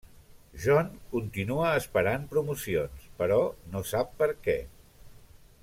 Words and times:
John 0.61 0.87
continua 1.11 1.67
esperant 1.81 2.25
promocions, 2.33 3.05
però 3.21 3.39
no 3.75 3.83
sap 3.91 4.17
per 4.23 4.31
què. 4.49 4.57